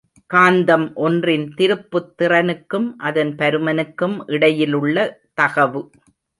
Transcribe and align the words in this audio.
காந்தம் 0.33 0.93
ஒன்றின் 0.95 1.53
திருப்புத் 1.57 2.09
திறனுக்கும், 2.17 2.95
அதன் 2.97 3.35
பருமனுக்கும் 3.35 4.17
இடையிலுள்ள 4.27 4.97
தகவு. 5.41 5.83